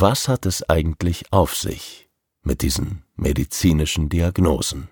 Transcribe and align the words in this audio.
was 0.00 0.28
hat 0.28 0.46
es 0.46 0.68
eigentlich 0.68 1.32
auf 1.32 1.54
sich 1.54 2.08
mit 2.42 2.62
diesen 2.62 3.02
medizinischen 3.16 4.08
Diagnosen? 4.08 4.88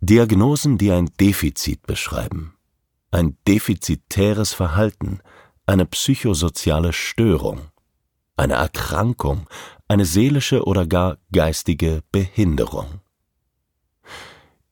Diagnosen, 0.00 0.78
die 0.78 0.92
ein 0.92 1.10
Defizit 1.20 1.86
beschreiben, 1.86 2.54
ein 3.10 3.36
defizitäres 3.48 4.52
Verhalten, 4.52 5.20
eine 5.66 5.86
psychosoziale 5.86 6.92
Störung, 6.92 7.68
eine 8.36 8.54
Erkrankung, 8.54 9.48
eine 9.88 10.04
seelische 10.04 10.64
oder 10.64 10.86
gar 10.86 11.18
geistige 11.32 12.02
Behinderung. 12.12 13.00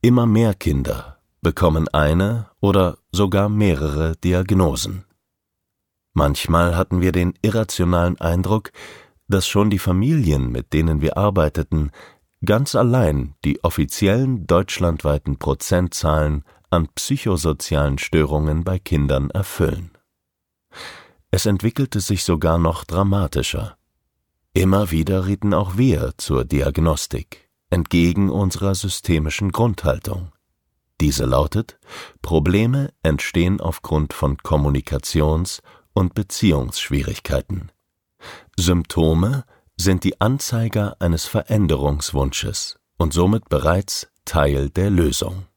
Immer 0.01 0.25
mehr 0.25 0.53
Kinder 0.53 1.17
bekommen 1.41 1.87
eine 1.89 2.49
oder 2.61 2.99
sogar 3.11 3.49
mehrere 3.49 4.15
Diagnosen. 4.17 5.03
Manchmal 6.17 6.75
hatten 6.75 6.99
wir 6.99 7.11
den 7.11 7.35
irrationalen 7.43 8.19
Eindruck, 8.19 8.71
dass 9.27 9.47
schon 9.47 9.69
die 9.69 9.77
Familien, 9.77 10.51
mit 10.51 10.73
denen 10.73 10.99
wir 10.99 11.15
arbeiteten, 11.15 11.91
ganz 12.43 12.73
allein 12.73 13.35
die 13.45 13.63
offiziellen 13.63 14.47
deutschlandweiten 14.47 15.37
Prozentzahlen 15.37 16.43
an 16.71 16.87
psychosozialen 16.95 17.99
Störungen 17.99 18.63
bei 18.63 18.79
Kindern 18.79 19.29
erfüllen. 19.29 19.91
Es 21.29 21.45
entwickelte 21.45 21.99
sich 21.99 22.23
sogar 22.23 22.57
noch 22.57 22.83
dramatischer. 22.83 23.77
Immer 24.53 24.89
wieder 24.89 25.27
rieten 25.27 25.53
auch 25.53 25.77
wir 25.77 26.15
zur 26.17 26.45
Diagnostik, 26.45 27.47
entgegen 27.69 28.31
unserer 28.31 28.73
systemischen 28.73 29.51
Grundhaltung. 29.51 30.31
Diese 30.99 31.25
lautet, 31.25 31.77
Probleme 32.23 32.91
entstehen 33.03 33.61
aufgrund 33.61 34.13
von 34.13 34.37
Kommunikations- 34.37 35.61
und 35.97 36.13
Beziehungsschwierigkeiten. 36.13 37.71
Symptome 38.55 39.45
sind 39.77 40.03
die 40.03 40.21
Anzeiger 40.21 40.95
eines 40.99 41.25
Veränderungswunsches 41.25 42.77
und 42.97 43.13
somit 43.13 43.49
bereits 43.49 44.07
Teil 44.23 44.69
der 44.69 44.91
Lösung. 44.91 45.47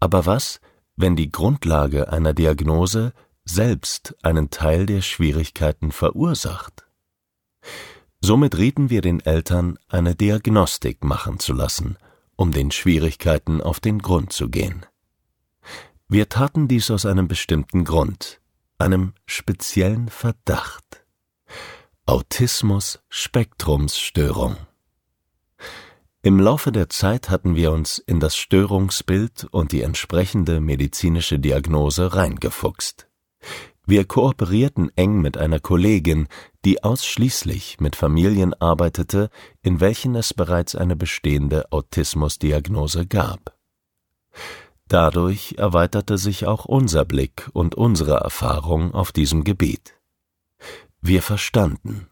Aber 0.00 0.24
was, 0.24 0.58
wenn 0.96 1.16
die 1.16 1.30
Grundlage 1.30 2.10
einer 2.10 2.32
Diagnose 2.32 3.12
selbst 3.44 4.16
einen 4.22 4.48
Teil 4.48 4.86
der 4.86 5.02
Schwierigkeiten 5.02 5.92
verursacht? 5.92 6.86
Somit 8.22 8.56
rieten 8.56 8.88
wir 8.88 9.02
den 9.02 9.20
Eltern, 9.20 9.78
eine 9.86 10.14
Diagnostik 10.14 11.04
machen 11.04 11.40
zu 11.40 11.52
lassen, 11.52 11.98
um 12.36 12.52
den 12.52 12.70
Schwierigkeiten 12.70 13.60
auf 13.60 13.80
den 13.80 13.98
Grund 13.98 14.32
zu 14.32 14.48
gehen. 14.48 14.86
Wir 16.08 16.30
taten 16.30 16.68
dies 16.68 16.90
aus 16.90 17.04
einem 17.04 17.28
bestimmten 17.28 17.84
Grund, 17.84 18.40
einem 18.82 19.14
speziellen 19.26 20.08
Verdacht. 20.08 21.04
Autismus-Spektrumsstörung. 22.06 24.56
Im 26.22 26.38
Laufe 26.38 26.72
der 26.72 26.88
Zeit 26.88 27.28
hatten 27.30 27.56
wir 27.56 27.72
uns 27.72 27.98
in 27.98 28.20
das 28.20 28.36
Störungsbild 28.36 29.48
und 29.50 29.72
die 29.72 29.82
entsprechende 29.82 30.60
medizinische 30.60 31.38
Diagnose 31.38 32.14
reingefuchst. 32.14 33.08
Wir 33.84 34.04
kooperierten 34.04 34.96
eng 34.96 35.20
mit 35.20 35.36
einer 35.36 35.58
Kollegin, 35.58 36.28
die 36.64 36.84
ausschließlich 36.84 37.80
mit 37.80 37.96
Familien 37.96 38.54
arbeitete, 38.54 39.28
in 39.62 39.80
welchen 39.80 40.14
es 40.14 40.34
bereits 40.34 40.76
eine 40.76 40.94
bestehende 40.94 41.72
Autismusdiagnose 41.72 43.06
gab. 43.06 43.58
Dadurch 44.92 45.54
erweiterte 45.56 46.18
sich 46.18 46.46
auch 46.46 46.66
unser 46.66 47.06
Blick 47.06 47.48
und 47.54 47.74
unsere 47.74 48.16
Erfahrung 48.16 48.92
auf 48.92 49.10
diesem 49.10 49.42
Gebiet. 49.42 49.94
Wir 51.00 51.22
verstanden. 51.22 52.08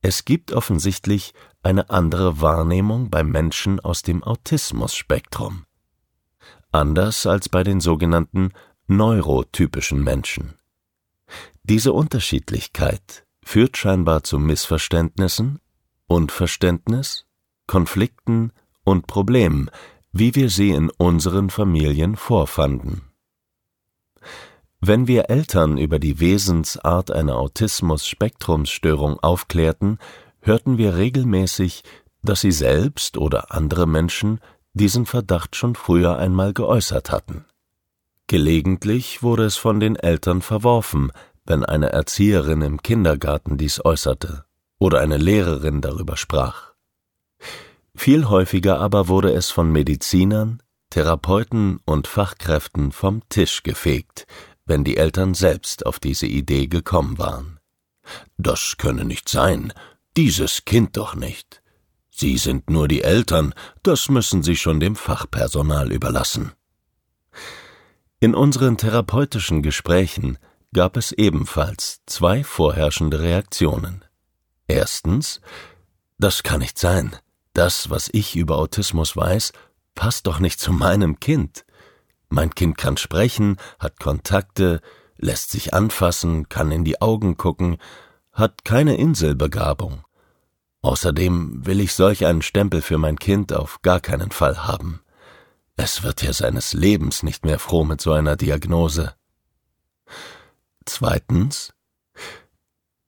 Es 0.00 0.24
gibt 0.24 0.52
offensichtlich 0.52 1.34
eine 1.64 1.90
andere 1.90 2.40
Wahrnehmung 2.40 3.10
bei 3.10 3.24
Menschen 3.24 3.80
aus 3.80 4.02
dem 4.02 4.22
Autismus-Spektrum. 4.22 5.64
Anders 6.70 7.26
als 7.26 7.48
bei 7.48 7.64
den 7.64 7.80
sogenannten 7.80 8.52
neurotypischen 8.86 10.04
Menschen. 10.04 10.54
Diese 11.64 11.92
Unterschiedlichkeit 11.92 13.26
führt 13.42 13.76
scheinbar 13.76 14.22
zu 14.22 14.38
Missverständnissen, 14.38 15.58
Unverständnis, 16.06 17.26
Konflikten 17.66 18.52
und 18.84 19.08
Problemen, 19.08 19.72
wie 20.12 20.34
wir 20.34 20.50
sie 20.50 20.70
in 20.70 20.90
unseren 20.90 21.50
Familien 21.50 22.16
vorfanden. 22.16 23.02
Wenn 24.80 25.06
wir 25.06 25.28
Eltern 25.28 25.76
über 25.76 25.98
die 25.98 26.20
Wesensart 26.20 27.10
einer 27.10 27.36
Autismus-Spektrumsstörung 27.36 29.20
aufklärten, 29.20 29.98
hörten 30.40 30.78
wir 30.78 30.96
regelmäßig, 30.96 31.82
dass 32.22 32.40
sie 32.40 32.52
selbst 32.52 33.18
oder 33.18 33.52
andere 33.52 33.86
Menschen 33.86 34.40
diesen 34.72 35.04
Verdacht 35.04 35.56
schon 35.56 35.74
früher 35.74 36.16
einmal 36.16 36.54
geäußert 36.54 37.10
hatten. 37.10 37.44
Gelegentlich 38.26 39.22
wurde 39.22 39.44
es 39.44 39.56
von 39.56 39.80
den 39.80 39.96
Eltern 39.96 40.40
verworfen, 40.40 41.12
wenn 41.44 41.64
eine 41.64 41.90
Erzieherin 41.90 42.62
im 42.62 42.82
Kindergarten 42.82 43.58
dies 43.58 43.84
äußerte 43.84 44.44
oder 44.78 45.00
eine 45.00 45.18
Lehrerin 45.18 45.80
darüber 45.80 46.16
sprach. 46.16 46.69
Viel 48.02 48.30
häufiger 48.30 48.80
aber 48.80 49.08
wurde 49.08 49.30
es 49.34 49.50
von 49.50 49.70
Medizinern, 49.70 50.62
Therapeuten 50.88 51.80
und 51.84 52.06
Fachkräften 52.06 52.92
vom 52.92 53.20
Tisch 53.28 53.62
gefegt, 53.62 54.26
wenn 54.64 54.84
die 54.84 54.96
Eltern 54.96 55.34
selbst 55.34 55.84
auf 55.84 55.98
diese 56.00 56.26
Idee 56.26 56.66
gekommen 56.66 57.18
waren. 57.18 57.60
Das 58.38 58.76
könne 58.78 59.04
nicht 59.04 59.28
sein, 59.28 59.74
dieses 60.16 60.64
Kind 60.64 60.96
doch 60.96 61.14
nicht. 61.14 61.60
Sie 62.10 62.38
sind 62.38 62.70
nur 62.70 62.88
die 62.88 63.02
Eltern, 63.02 63.52
das 63.82 64.08
müssen 64.08 64.42
Sie 64.42 64.56
schon 64.56 64.80
dem 64.80 64.96
Fachpersonal 64.96 65.92
überlassen. 65.92 66.52
In 68.18 68.34
unseren 68.34 68.78
therapeutischen 68.78 69.62
Gesprächen 69.62 70.38
gab 70.72 70.96
es 70.96 71.12
ebenfalls 71.12 72.00
zwei 72.06 72.44
vorherrschende 72.44 73.20
Reaktionen. 73.20 74.06
Erstens, 74.68 75.42
das 76.16 76.42
kann 76.42 76.60
nicht 76.60 76.78
sein. 76.78 77.14
Das, 77.52 77.90
was 77.90 78.08
ich 78.12 78.36
über 78.36 78.58
Autismus 78.58 79.16
weiß, 79.16 79.52
passt 79.94 80.26
doch 80.26 80.38
nicht 80.38 80.60
zu 80.60 80.72
meinem 80.72 81.20
Kind. 81.20 81.64
Mein 82.28 82.54
Kind 82.54 82.78
kann 82.78 82.96
sprechen, 82.96 83.56
hat 83.78 83.98
Kontakte, 83.98 84.80
lässt 85.16 85.50
sich 85.50 85.74
anfassen, 85.74 86.48
kann 86.48 86.70
in 86.70 86.84
die 86.84 87.00
Augen 87.00 87.36
gucken, 87.36 87.78
hat 88.32 88.64
keine 88.64 88.96
Inselbegabung. 88.96 90.04
Außerdem 90.82 91.66
will 91.66 91.80
ich 91.80 91.92
solch 91.92 92.24
einen 92.24 92.42
Stempel 92.42 92.80
für 92.80 92.98
mein 92.98 93.18
Kind 93.18 93.52
auf 93.52 93.82
gar 93.82 94.00
keinen 94.00 94.30
Fall 94.30 94.66
haben. 94.66 95.00
Es 95.76 96.02
wird 96.02 96.22
ja 96.22 96.32
seines 96.32 96.72
Lebens 96.72 97.22
nicht 97.22 97.44
mehr 97.44 97.58
froh 97.58 97.84
mit 97.84 98.00
so 98.00 98.12
einer 98.12 98.36
Diagnose. 98.36 99.14
Zweitens, 100.86 101.72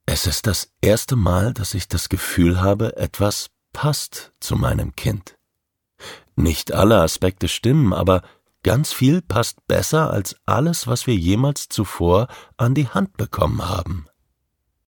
es 0.05 0.27
ist 0.27 0.47
das 0.47 0.71
erste 0.81 1.15
Mal, 1.15 1.53
dass 1.53 1.73
ich 1.73 1.87
das 1.87 2.09
Gefühl 2.09 2.61
habe, 2.61 2.97
etwas 2.97 3.49
passt 3.73 4.31
zu 4.39 4.55
meinem 4.55 4.95
Kind. 4.95 5.37
Nicht 6.35 6.71
alle 6.71 7.01
Aspekte 7.01 7.47
stimmen, 7.47 7.93
aber 7.93 8.21
ganz 8.63 8.93
viel 8.93 9.21
passt 9.21 9.67
besser 9.67 10.11
als 10.11 10.35
alles, 10.45 10.87
was 10.87 11.05
wir 11.05 11.15
jemals 11.15 11.67
zuvor 11.69 12.27
an 12.57 12.73
die 12.73 12.87
Hand 12.87 13.17
bekommen 13.17 13.67
haben. 13.67 14.07